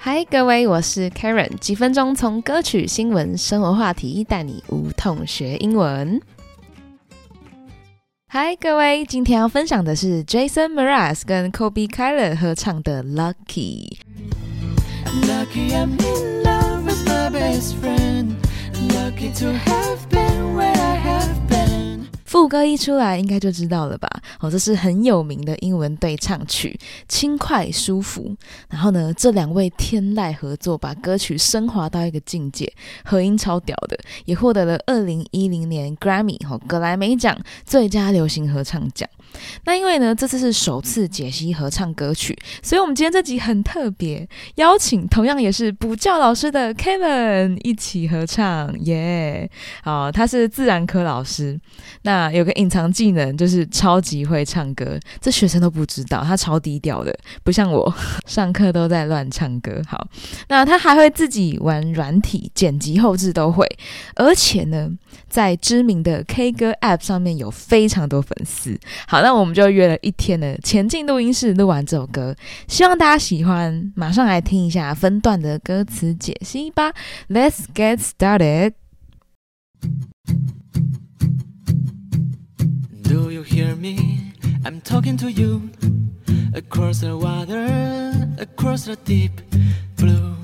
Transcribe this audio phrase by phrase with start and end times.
[0.00, 6.20] 嗨，各位，我是 Karen，几分钟从歌曲、新闻、生活话题带你无痛学英文。
[8.28, 13.34] 嗨，各位，今天要分享的是 Jason Mraz 跟 Kobe Kyler 合唱的《Lucky》。
[15.26, 18.36] Lucky I'm in love with my best friend.
[18.94, 20.77] Lucky to have been where.
[22.28, 24.06] 副歌一出来，应该就知道了吧？
[24.38, 28.36] 哦，这是很有名的英文对唱曲，轻快舒服。
[28.68, 32.70] 然后呢，这两位天籁合作，把歌曲升华到一个境界，
[33.02, 39.08] 合音超屌的，也获得了二零一零年 Grammy 和格莱美奖最佳流行合唱奖。
[39.64, 49.50] 那因为呢，这次是首次解析合唱歌曲，所以我们今天这集很特别，邀请同样也是补教老师的 Kevin 一起合唱，耶！
[49.82, 51.58] 好，他是自然科老师，
[52.02, 57.94] 那啊有个隐藏技能就是超级会唱歌，这学生都不知道，他超低调的，不像我
[58.26, 59.80] 上课都在乱唱歌。
[59.86, 60.08] 好，
[60.48, 63.64] 那他还会自己玩软体，剪辑后置都会，
[64.16, 64.90] 而且呢，
[65.28, 68.76] 在知名的 K 歌 App 上面有非常多粉丝。
[69.06, 69.22] 好。
[69.28, 72.34] 那我们就约了一天的前进录音室录完这首歌，
[72.66, 73.92] 希望大家喜欢。
[73.94, 76.92] 马上来听一下分段的歌词解析吧。
[77.28, 78.72] Let's get started.
[83.07, 84.33] Do you hear me?
[84.65, 85.69] I'm talking to you
[86.53, 89.41] across the water, across the deep
[89.97, 90.35] blue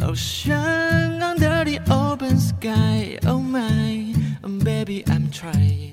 [0.00, 3.18] ocean, under the open sky.
[3.26, 4.14] Oh my,
[4.62, 5.90] baby, I'm trying.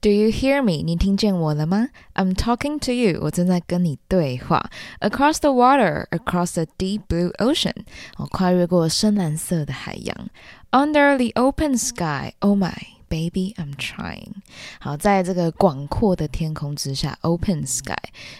[0.00, 0.84] Do you hear me？
[0.84, 1.88] 你听见我了吗？
[2.14, 3.18] I'm talking to you。
[3.20, 4.70] 我正在跟你对话。
[5.00, 7.74] Across the water, across the deep blue ocean。
[8.16, 10.28] 我跨越过深蓝色的海洋。
[10.70, 12.72] Under the open sky, oh my
[13.13, 14.33] Baby, I'm trying。
[14.79, 17.93] 好，在这个广阔的天空之下，open sky。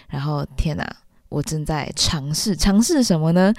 [0.10, 0.96] 然后，天哪，
[1.30, 3.54] 我正在尝试，尝试什么呢？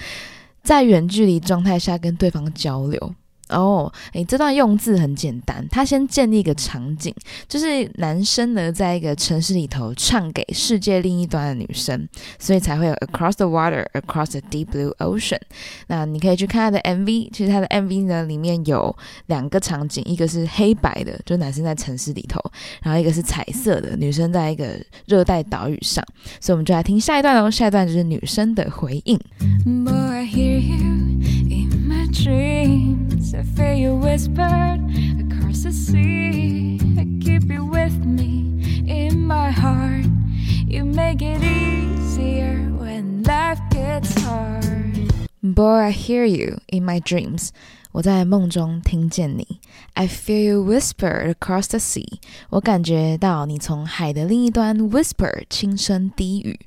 [0.65, 3.15] 在远距离状态下跟对方交流。
[3.51, 5.67] 哦，诶，这段用字很简单。
[5.71, 7.15] 他先建立一个场景，
[7.47, 15.41] 就是男生呢在一个城市里头唱给世界另一端的女生，所以才会有 Across the water, across the deep blue ocean。
[15.89, 18.97] 那你可以去看他的 MV，其实他的 MV 呢里面有
[19.27, 22.41] 两个场景，一个是黑白的，就男生在城市里头，
[22.83, 24.67] 然后一个是彩色的，女生在一个
[25.07, 26.03] 热带岛屿上。
[26.41, 29.21] 所以我们就来听下一段哦，下一段就是女生的回应。
[29.67, 31.14] I
[33.60, 34.80] feel you whispered
[35.20, 36.80] across the sea.
[36.98, 40.06] I keep you with me in my heart.
[40.68, 45.12] You make it easier when life gets hard.
[45.42, 47.50] Boy, I hear you in my dreams.
[47.92, 49.60] 我在梦中听见你，
[49.94, 52.20] I feel you whisper across the sea。
[52.52, 56.60] 我感觉到你从海的另一端 whisper 轻声低语。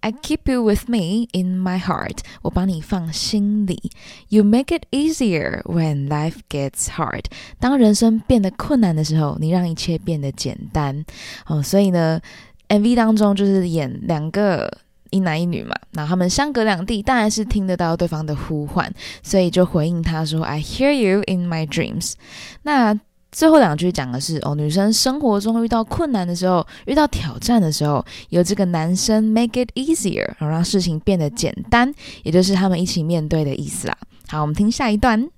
[0.00, 2.18] I keep you with me in my heart。
[2.42, 3.90] 我把你放心里。
[4.28, 7.24] You make it easier when life gets hard。
[7.58, 11.04] 当人生变得困难的时候，你让一切变得简单。
[11.46, 12.20] 哦，所以呢
[12.68, 14.78] ，MV 当中就是演两个。
[15.10, 18.92] 一男一女嘛，那他们相隔两地，当然是听得到对方的呼唤，
[19.22, 22.14] 所以就回应他说：“I hear you in my dreams。”
[22.62, 22.92] 那
[23.36, 31.92] 最后两句讲的是哦，女生生活中遇到困难的时候，遇到挑战的时候，有这个男生 make it easier，让事情变得简单，
[32.22, 33.98] 也就是他们一起面对的意思啦。
[34.28, 35.28] 好，我们听下一段。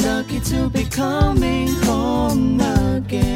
[0.00, 2.58] lucky to be coming home
[2.96, 3.34] again.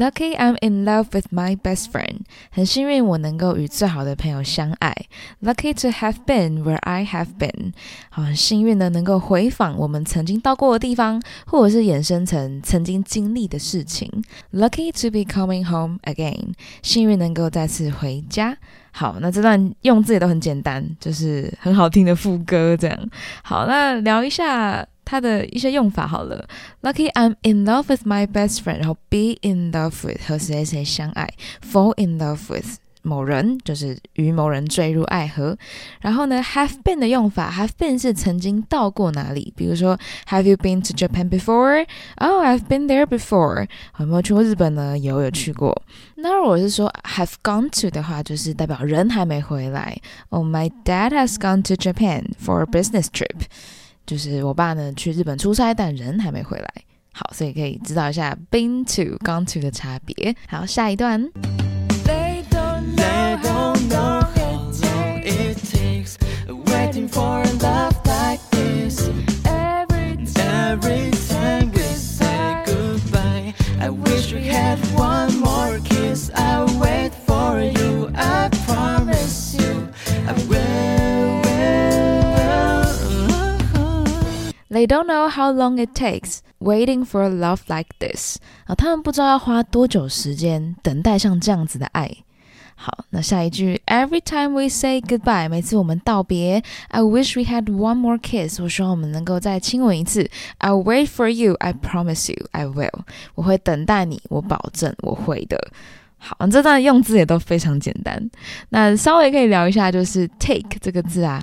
[0.00, 4.96] Lucky I'm in love with my best friend，很幸运我能够与最好的朋友相爱。
[5.42, 7.74] Lucky to have been where I have been，
[8.08, 14.10] 好，很幸运的能够回访我们曾经到过的地方，或者是衍生成曾经经历的事情。
[14.54, 18.56] Lucky to be coming home again，幸运能够再次回家。
[18.92, 22.98] 好，那这段用字也都很简单，就是很好听的副歌这样。
[23.42, 24.86] 好，那聊一下。
[25.09, 26.47] 它的一些用法好了，
[26.81, 32.77] Lucky I'm in love with my best friend，然后 be in love with 和谁谁相爱，fall in love with
[33.03, 35.55] 某人就是与某人坠入爱河。
[36.01, 39.95] 然后呢，have been 的用法，have been 是曾经到过哪里，比如说
[40.27, 43.67] Have you been to Japan before？Oh, I've been there before。
[43.99, 44.97] 有没有去过日本呢？
[44.97, 45.83] 有，有去过。
[46.15, 49.95] 那如果是说 have gone to 的话，就是代表人还没回来。
[50.29, 53.43] Oh, my dad has gone to Japan for a business trip。
[54.10, 56.68] 就是我爸呢去日本出差，但人还没回来。
[57.12, 60.34] 好，所以可以知道一下 been to gone to 的差别。
[60.48, 61.22] 好，下一段。
[62.04, 63.49] They don't know
[84.69, 88.37] They don't know how long it takes waiting for a love like this。
[88.65, 92.11] 啊，他们不知道要花多久时间等待像这样子的爱。
[92.77, 98.59] 好，那下一句，Every time we say goodbye，每次我们道别，I wish we had one more kiss。
[98.59, 100.29] 我希望我们能够再亲吻一次。
[100.59, 103.05] I'll wait for you，I promise you，I will。
[103.35, 105.71] 我会等待你，我保证我会的。
[106.20, 108.30] 好，这段用字也都非常简单。
[108.68, 111.42] 那稍微可以聊一下，就是 take 这个字啊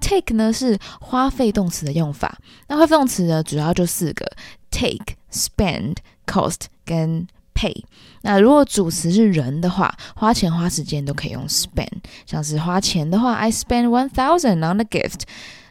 [0.00, 2.38] ，take 呢是花费动词的用法。
[2.68, 4.30] 那花费动词呢，主要就四个
[4.70, 5.96] ：take、spend、
[6.26, 7.74] cost 跟 pay，
[8.20, 11.88] 那如果主词是人的话，花钱花时间都可以用 spend。
[12.26, 15.22] 像是花钱的话，I spend one thousand on the gift，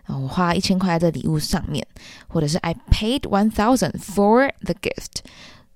[0.08, 1.86] 我花一千块在礼物上面，
[2.28, 5.24] 或者是 I paid one thousand for the gift。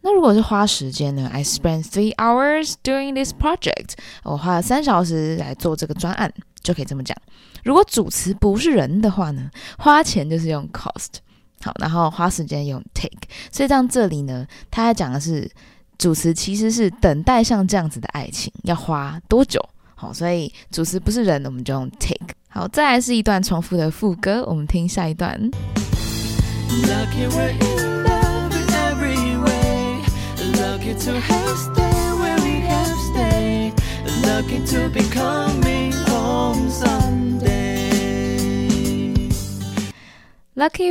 [0.01, 3.91] 那如果是花时间呢？I spent three hours doing this project，
[4.23, 7.15] 我花了三小时来做这个专案，就可以这么讲。
[7.63, 11.19] 如果主词不是人的话呢，花钱就是用 cost，
[11.63, 13.29] 好，然后花时间用 take。
[13.51, 15.49] 所以像这里呢，他在讲的是。
[15.97, 19.63] 主词其实是等待像这样子的爱情要花多久？
[19.93, 22.33] 好，所以主词不是人，我们就用 take。
[22.49, 25.39] 好，再来是一段重复的副歌，我们听下一段。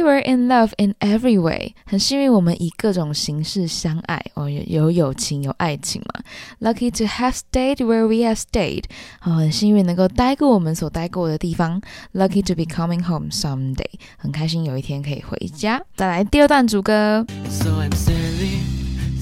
[0.02, 6.22] We're in love in every way，很幸运我们以各种形式相爱哦，有有友情有爱情嘛。
[6.60, 8.84] Lucky to have stayed where we have stayed，
[9.22, 11.81] 哦，很幸运能够待过我们所待过的地方。
[12.14, 15.82] Lucky to be coming home someday，很开心有一天可以回家。
[15.96, 17.25] 再来第二段主歌。
[17.48, 18.30] So I'm sailing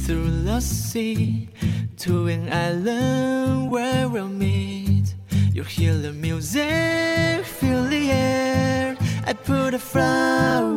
[0.09, 1.51] through the sea
[1.99, 5.15] to an island where we'll meet.
[5.53, 8.97] You hear the music, feel the air.
[9.27, 10.68] I put a flower.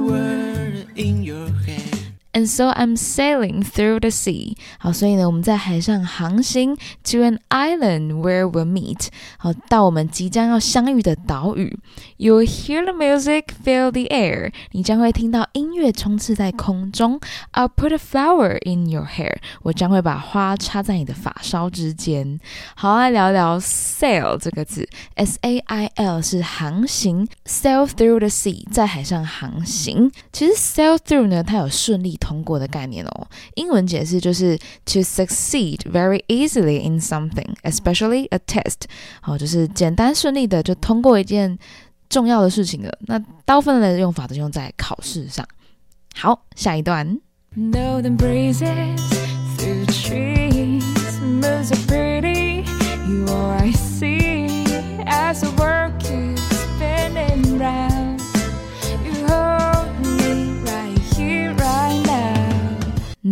[2.40, 4.56] And so I'm sailing through the sea。
[4.78, 9.06] 好，所以呢，我们在海上航行，to an island where we'll meet。
[9.38, 11.78] 好，到我们即将要相遇的岛屿。
[12.18, 14.52] You'll hear the music, feel the air。
[14.72, 17.18] 你将会听到音乐充斥在空中。
[17.54, 19.38] I'll put a flower in your hair。
[19.62, 22.38] 我将会把花插在你的发梢之间。
[22.74, 30.12] 好，来聊聊 sail 这个字，s a i l 是航行，sail through the sea 在海上航行。
[30.34, 32.14] 其实 sail through 呢，它有顺利。
[32.26, 38.83] 通 通过的概念哦，英文解释就是 to succeed very easily in something, especially a test。
[39.19, 41.59] 好，就是简单顺利的就通过一件
[42.07, 42.97] 重要的事情了。
[43.01, 45.45] 那大部分的用法都用在考试上。
[46.15, 47.19] 好，下一段。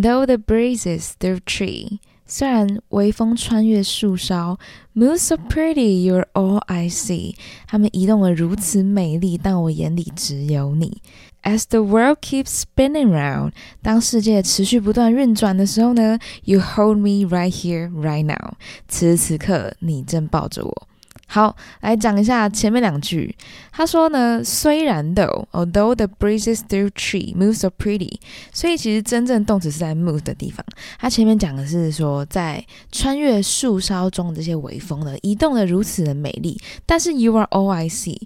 [0.09, 4.59] Though the breezes through tree，虽然微风穿越树梢，
[4.95, 7.37] Move so pretty, you're all I see。
[7.67, 11.01] 它们移动的如此美丽，但我眼里只有你。
[11.43, 18.55] As the world keeps spinning round，当世界持续不断运转的时候呢，You hold me right here, right now。
[18.89, 20.89] 此时此刻，你正抱着我。
[21.32, 23.36] 好，来讲一下前面两句。
[23.72, 28.20] 他说呢，虽然 though，although the breezes through tree move so pretty，
[28.52, 30.66] 所以其实真正动词是在 move 的地方。
[30.98, 36.60] 他前面讲的是说，在穿越树梢中这些微风呢，移动的如此的美丽。
[36.88, 38.20] 但是 you are all I see，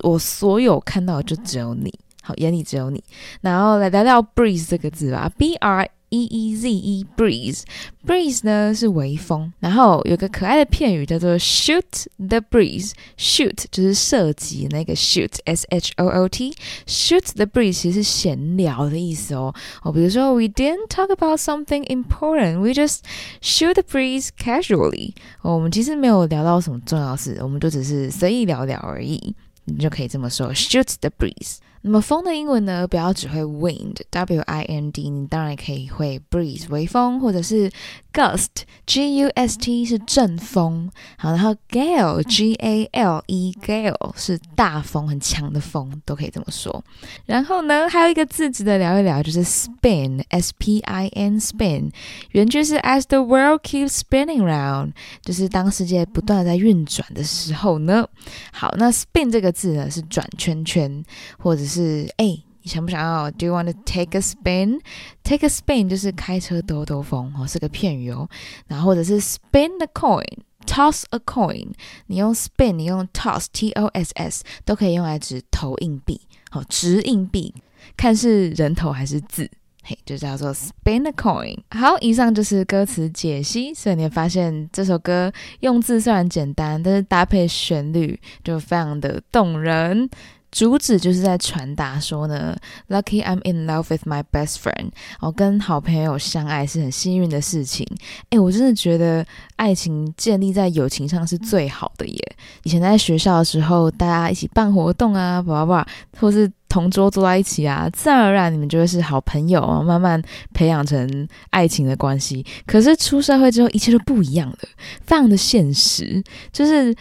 [0.00, 3.02] 我所有看到的就只有你，好，眼里只有你。
[3.40, 5.88] 然后来聊聊 breeze 这个字吧，b r。
[6.11, 11.83] e e z e breeze，breeze 呢是微风，然后有个可爱的片语叫做 shoot
[12.17, 19.53] the breeze，shoot 就是射击那个 shoot，s h o o t，shoot the breeze 其实是闲聊的意思哦。
[19.83, 22.99] 哦，比如说 we didn't talk about something important，we just
[23.41, 25.11] shoot the breeze casually。
[25.41, 29.35] 哦，我们其实没有聊到什么重要事，我们就只是随意聊聊而已。
[29.65, 31.57] 你就可以这么说，shoot the breeze。
[31.84, 32.86] 那么风的英文呢？
[32.86, 37.68] 不要只会 wind，w i n d，你当然可以会 breeze，微风，或者是
[38.12, 40.88] gust，g u s t 是阵风。
[41.18, 46.84] 好，然后 gale，g a l e，gale 是大风，很强的风，都可以这么说。
[47.26, 51.90] 然后呢，还有一个字值得聊一聊，就是 spin，s p i n，spin，
[52.30, 58.06] 原句是 as the world keeps spinning round，就是当世界不断的在运转的时候呢。
[58.52, 61.04] 好，那 spin 这个字呢，是转圈圈，
[61.38, 61.71] 或者是。
[61.72, 62.26] 是哎，
[62.60, 68.28] 你想不想要？Do you want to take a spin？Take a spin 就是开车兜兜风哦，是个片语哦。
[68.66, 71.68] 然后或者是 spin the coin，toss a coin。
[72.08, 77.54] 你用 spin，你用 toss，T O S S 都可以用来指投硬币，好，掷硬币。
[77.96, 79.50] 看是人头还是字。
[79.84, 81.58] 嘿，就叫做 spin a coin。
[81.70, 83.74] 好，以上就是歌词解析。
[83.74, 90.08] 所以你会发现这首歌用字虽然简单，但是搭配旋律就非常的动人。
[90.52, 92.54] 主旨就是在传达说呢
[92.88, 94.90] ，Lucky I'm in love with my best friend。
[95.18, 97.86] 哦，跟好朋友相爱是很幸运的事情。
[98.30, 102.36] 诶，我真的觉得爱情建立在友情上是最好的耶。
[102.64, 105.88] 以前在学校的时候，大家一起办活动啊，叭叭叭，
[106.20, 112.44] 或是同桌坐在一起啊，自然而然你们就会是好朋友啊，慢慢培养成爱情的关系。
[112.66, 114.58] 可是出社会之后，一切都不一样了，
[115.06, 116.94] 非常的现实，就是。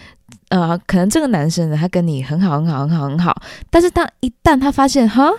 [0.51, 3.41] 呃，可能这个男生呢，他跟你很好，很好，很好，很好。
[3.70, 5.31] 但是当一旦他发现哈，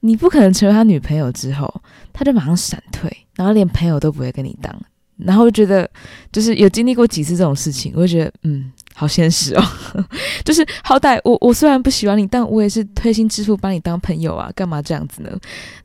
[0.00, 1.70] 你不可能成为他女朋友之后，
[2.10, 4.74] 他就马上闪退，然后连朋友都不会跟你当。
[5.18, 5.86] 然后觉得，
[6.32, 9.62] 就是有经历过几次这种事情，我就觉得，嗯，好现实哦。
[10.42, 15.30] 就是好歹我我虽然不喜欢你，但我也是推心置腹把你当朋友啊，干嘛这样子呢？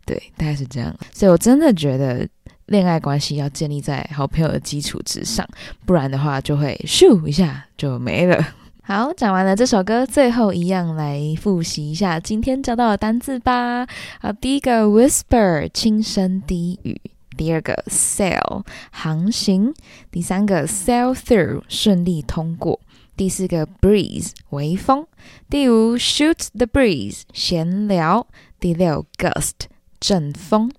[0.06, 0.96] 对，大概是这样。
[1.14, 2.26] 所以我真的觉得。
[2.68, 5.48] 恋爱关系要建立在好朋友的基础之上，
[5.86, 8.44] 不然的话就会咻一下就没了。
[8.84, 13.88] 好，讲完了这首歌，最后一样来复习一下今天教到的单字吧。
[14.20, 17.02] 好，第一个 whisper 轻声低语，
[17.36, 19.74] 第二个 sail 航行，
[20.12, 22.80] 第三个 sail through 顺利通过，
[23.18, 25.08] 第四个 breeze 微风，
[25.50, 28.28] 第五 shoot the breeze 闲聊，
[28.60, 29.68] 第六 gust
[30.00, 30.72] 阵风，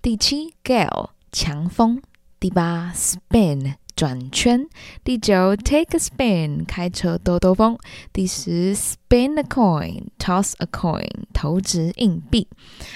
[0.00, 1.10] 第七 gale。
[1.32, 2.00] 强风，
[2.38, 4.64] 第八，spin 转圈，
[5.02, 7.76] 第九，take a spin 开车兜兜风，
[8.12, 12.46] 第十，spin a coin toss a coin 投掷硬币。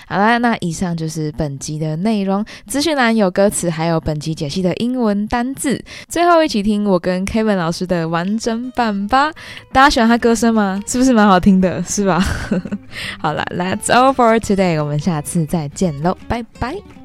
[0.06, 2.44] 好啦，那以上就是本集的内容。
[2.68, 5.84] 资讯栏有歌词，还有本集解析的英文单字。
[6.06, 9.32] 最后一起听我跟 Kevin 老师的完整版吧。
[9.72, 10.80] 大家喜欢他歌声吗？
[10.86, 11.82] 是不是蛮好听的？
[11.82, 12.24] 是吧？
[13.18, 14.80] 好了，Let's all for today。
[14.80, 17.01] 我们下次再见喽，拜拜。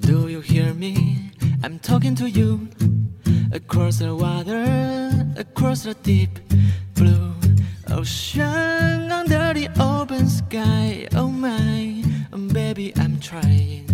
[0.00, 1.30] Do you hear me?
[1.62, 2.68] I'm talking to you
[3.52, 4.64] across the water,
[5.36, 6.38] across the deep
[6.94, 7.34] blue
[7.88, 11.06] ocean, under the open sky.
[11.14, 13.86] Oh my, oh baby, I'm trying.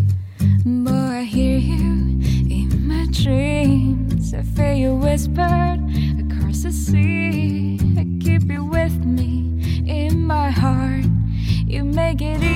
[0.65, 4.33] Boy, I hear you in my dreams.
[4.33, 5.81] I feel you whispered
[6.19, 7.79] across the sea.
[7.99, 11.05] I keep you with me in my heart.
[11.67, 12.56] You make it easier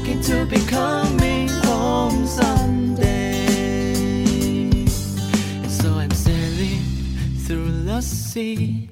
[0.00, 3.44] Looking to be coming home someday.
[5.60, 6.80] And so I'm sailing
[7.44, 8.88] through the sea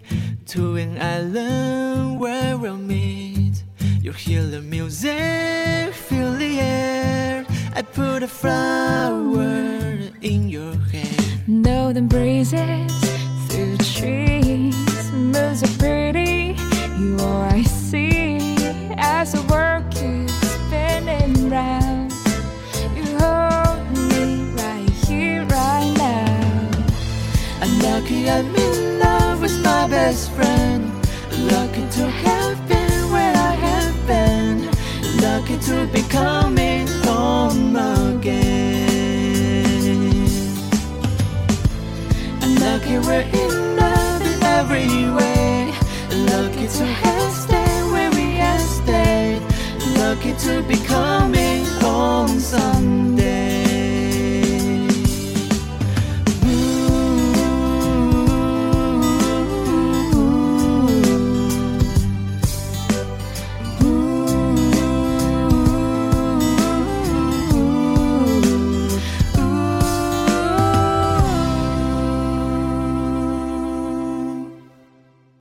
[0.49, 3.65] to an island where we'll meet.
[4.03, 7.47] You hear the music, feel the air.
[7.75, 11.65] I put a flower in your hand.
[11.95, 12.93] the breezes
[13.49, 15.98] through trees, moves are breeze.
[29.81, 30.83] my best friend.
[31.53, 34.57] Lucky to have been where I have been.
[35.27, 37.77] Lucky to be coming home
[38.11, 38.57] again.
[42.65, 45.73] Lucky we're in love in every way.
[46.33, 49.43] Lucky to have stayed where we have stayed.
[50.01, 51.08] Lucky to be coming.